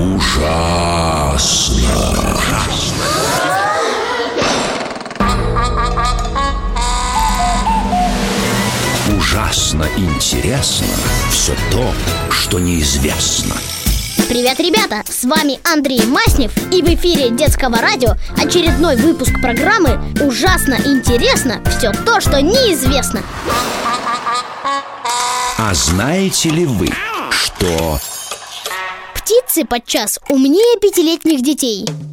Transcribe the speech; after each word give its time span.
Ужасно. 0.00 1.76
Ужасно 9.14 9.86
интересно 9.98 10.86
все 11.30 11.54
то, 11.70 11.92
что 12.30 12.58
неизвестно. 12.58 13.54
Привет, 14.30 14.58
ребята! 14.58 15.02
С 15.06 15.24
вами 15.24 15.60
Андрей 15.70 16.06
Маснев 16.06 16.56
и 16.72 16.80
в 16.80 16.86
эфире 16.94 17.28
детского 17.28 17.76
радио 17.76 18.14
очередной 18.42 18.96
выпуск 18.96 19.38
программы 19.42 20.00
«Ужасно 20.22 20.78
интересно 20.82 21.62
все 21.76 21.92
то, 21.92 22.22
что 22.22 22.40
неизвестно». 22.40 23.20
А 25.58 25.74
знаете 25.74 26.48
ли 26.48 26.64
вы, 26.64 26.88
что... 27.30 28.00
Птицы 29.30 29.64
подчас 29.64 30.18
умнее 30.28 30.76
пятилетних 30.80 31.42
детей– 31.42 31.86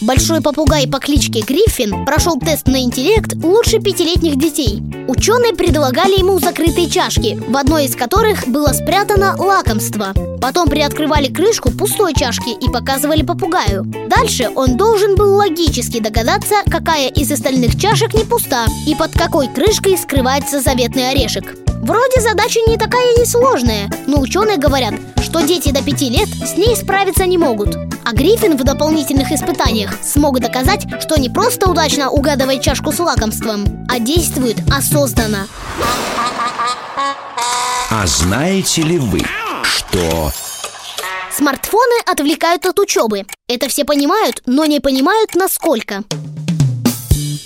Большой 0.00 0.40
попугай 0.40 0.88
по 0.88 0.98
кличке 0.98 1.40
Гриффин 1.40 2.06
прошел 2.06 2.38
тест 2.38 2.66
на 2.66 2.80
интеллект 2.80 3.34
лучше 3.44 3.80
пятилетних 3.80 4.38
детей. 4.38 4.82
Ученые 5.08 5.54
предлагали 5.54 6.18
ему 6.18 6.38
закрытые 6.38 6.88
чашки, 6.88 7.38
в 7.46 7.56
одной 7.56 7.84
из 7.84 7.94
которых 7.94 8.48
было 8.48 8.68
спрятано 8.68 9.36
лакомство. 9.36 10.14
Потом 10.40 10.68
приоткрывали 10.68 11.30
крышку 11.30 11.70
пустой 11.70 12.14
чашки 12.14 12.48
и 12.48 12.70
показывали 12.70 13.22
попугаю. 13.22 13.84
Дальше 14.08 14.50
он 14.54 14.78
должен 14.78 15.16
был 15.16 15.36
логически 15.36 16.00
догадаться, 16.00 16.56
какая 16.70 17.08
из 17.08 17.30
остальных 17.30 17.78
чашек 17.78 18.14
не 18.14 18.24
пуста 18.24 18.66
и 18.86 18.94
под 18.94 19.12
какой 19.12 19.48
крышкой 19.48 19.98
скрывается 19.98 20.60
заветный 20.60 21.10
орешек. 21.10 21.56
Вроде 21.82 22.20
задача 22.20 22.60
не 22.66 22.76
такая 22.76 23.22
и 23.22 23.26
сложная, 23.26 23.90
но 24.06 24.20
ученые 24.20 24.56
говорят, 24.56 24.94
что 25.30 25.42
дети 25.42 25.70
до 25.70 25.80
пяти 25.80 26.10
лет 26.10 26.28
с 26.28 26.56
ней 26.56 26.74
справиться 26.74 27.24
не 27.24 27.38
могут. 27.38 27.76
А 28.04 28.12
Гриффин 28.12 28.56
в 28.56 28.64
дополнительных 28.64 29.30
испытаниях 29.30 29.92
смог 30.02 30.40
доказать, 30.40 30.84
что 31.00 31.20
не 31.20 31.28
просто 31.30 31.70
удачно 31.70 32.10
угадывает 32.10 32.62
чашку 32.62 32.90
с 32.90 32.98
лакомством, 32.98 33.86
а 33.88 34.00
действует 34.00 34.56
осознанно. 34.68 35.46
А 37.90 38.06
знаете 38.06 38.82
ли 38.82 38.98
вы, 38.98 39.22
что... 39.62 40.32
Смартфоны 41.32 41.94
отвлекают 42.10 42.66
от 42.66 42.80
учебы. 42.80 43.24
Это 43.48 43.68
все 43.68 43.84
понимают, 43.84 44.42
но 44.46 44.64
не 44.66 44.80
понимают, 44.80 45.36
насколько. 45.36 46.02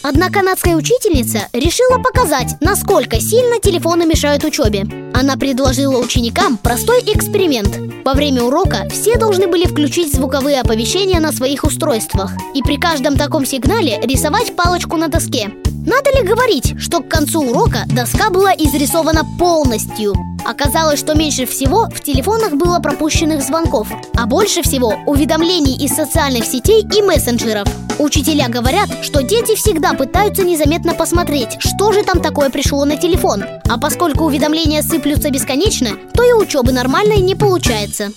Одна 0.06 0.28
канадская 0.28 0.76
учительница 0.76 1.48
решила 1.54 1.96
показать, 1.96 2.56
насколько 2.60 3.18
сильно 3.22 3.58
телефоны 3.58 4.04
мешают 4.04 4.44
учебе. 4.44 4.86
Она 5.14 5.38
предложила 5.38 5.96
ученикам 5.96 6.58
простой 6.58 7.00
эксперимент. 7.00 8.04
Во 8.04 8.12
время 8.12 8.42
урока 8.42 8.86
все 8.90 9.16
должны 9.16 9.46
были 9.46 9.64
включить 9.64 10.14
звуковые 10.14 10.60
оповещения 10.60 11.20
на 11.20 11.32
своих 11.32 11.64
устройствах 11.64 12.32
и 12.54 12.62
при 12.62 12.76
каждом 12.76 13.16
таком 13.16 13.46
сигнале 13.46 13.98
рисовать 14.02 14.54
палочку 14.54 14.98
на 14.98 15.08
доске. 15.08 15.50
Надо 15.86 16.10
ли 16.10 16.22
говорить, 16.22 16.74
что 16.78 17.00
к 17.00 17.08
концу 17.08 17.40
урока 17.40 17.84
доска 17.86 18.28
была 18.28 18.52
изрисована 18.52 19.22
полностью? 19.38 20.12
Оказалось, 20.44 21.00
что 21.00 21.14
меньше 21.14 21.46
всего 21.46 21.88
в 21.88 22.02
телефонах 22.02 22.56
было 22.56 22.78
пропущенных 22.78 23.40
звонков, 23.40 23.88
а 24.14 24.26
больше 24.26 24.60
всего 24.60 24.96
уведомлений 25.06 25.82
из 25.82 25.92
социальных 25.92 26.44
сетей 26.44 26.86
и 26.94 27.00
мессенджеров. 27.00 27.66
Учителя 27.98 28.48
говорят, 28.48 28.88
что 29.02 29.22
дети 29.22 29.54
всегда 29.54 29.92
пытаются 29.92 30.42
незаметно 30.42 30.94
посмотреть, 30.94 31.56
что 31.60 31.92
же 31.92 32.02
там 32.02 32.20
такое 32.20 32.50
пришло 32.50 32.84
на 32.84 32.96
телефон. 32.96 33.44
А 33.68 33.78
поскольку 33.78 34.24
уведомления 34.24 34.82
сыплются 34.82 35.30
бесконечно, 35.30 35.90
то 36.12 36.24
и 36.24 36.32
учебы 36.32 36.72
нормальной 36.72 37.18
не 37.18 37.34
получается. 37.34 38.12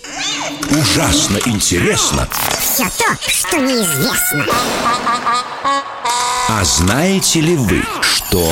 Ужасно 0.72 1.38
интересно. 1.45 2.28
Все 2.59 2.86
то, 2.86 3.17
что 3.28 3.58
неизвестно. 3.58 4.45
А 6.50 6.64
знаете 6.64 7.42
ли 7.42 7.55
вы, 7.55 7.83
что... 8.02 8.52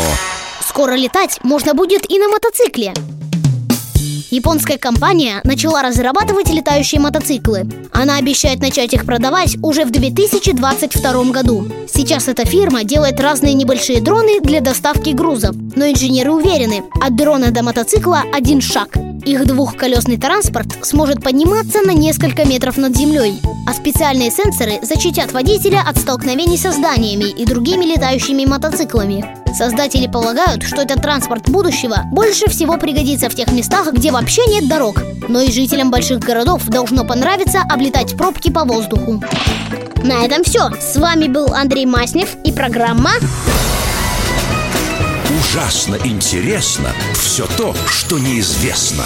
Скоро 0.67 0.93
летать 0.93 1.39
можно 1.41 1.73
будет 1.73 2.09
и 2.09 2.19
на 2.19 2.27
мотоцикле. 2.27 2.93
Японская 4.35 4.77
компания 4.77 5.39
начала 5.45 5.81
разрабатывать 5.81 6.49
летающие 6.49 6.99
мотоциклы. 6.99 7.69
Она 7.93 8.17
обещает 8.17 8.59
начать 8.59 8.93
их 8.93 9.05
продавать 9.05 9.55
уже 9.63 9.85
в 9.85 9.91
2022 9.91 11.23
году. 11.31 11.65
Сейчас 11.87 12.27
эта 12.27 12.43
фирма 12.43 12.83
делает 12.83 13.21
разные 13.21 13.53
небольшие 13.53 14.01
дроны 14.01 14.41
для 14.41 14.59
доставки 14.59 15.11
грузов. 15.11 15.55
Но 15.77 15.89
инженеры 15.89 16.33
уверены, 16.33 16.83
от 17.01 17.15
дрона 17.15 17.51
до 17.51 17.63
мотоцикла 17.63 18.23
один 18.33 18.59
шаг. 18.59 18.97
Их 19.23 19.45
двухколесный 19.47 20.17
транспорт 20.17 20.67
сможет 20.81 21.23
подниматься 21.23 21.79
на 21.83 21.91
несколько 21.91 22.43
метров 22.43 22.75
над 22.75 22.93
землей, 22.93 23.39
а 23.65 23.73
специальные 23.73 24.31
сенсоры 24.31 24.79
защитят 24.81 25.31
водителя 25.31 25.81
от 25.87 25.97
столкновений 25.97 26.57
со 26.57 26.73
зданиями 26.73 27.29
и 27.29 27.45
другими 27.45 27.85
летающими 27.85 28.43
мотоциклами. 28.43 29.44
Создатели 29.55 30.07
полагают, 30.07 30.63
что 30.63 30.81
этот 30.81 31.01
транспорт 31.01 31.49
будущего 31.49 32.01
больше 32.11 32.49
всего 32.49 32.77
пригодится 32.77 33.29
в 33.29 33.35
тех 33.35 33.51
местах, 33.51 33.93
где 33.93 34.11
вообще 34.11 34.45
нет 34.47 34.67
дорог. 34.67 35.01
Но 35.29 35.39
и 35.39 35.51
жителям 35.51 35.91
больших 35.91 36.19
городов 36.19 36.65
должно 36.65 37.05
понравиться 37.05 37.61
облетать 37.61 38.17
пробки 38.17 38.51
по 38.51 38.65
воздуху. 38.65 39.23
На 40.03 40.25
этом 40.25 40.43
все. 40.43 40.69
С 40.79 40.97
вами 40.97 41.27
был 41.27 41.53
Андрей 41.53 41.85
Маснев 41.85 42.35
и 42.43 42.51
программа 42.51 43.11
Ужасно 45.39 45.97
интересно 46.03 46.89
все 47.13 47.47
то, 47.57 47.73
что 47.87 48.19
неизвестно. 48.19 49.05